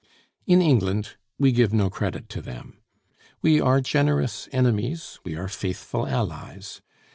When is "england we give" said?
0.63-1.71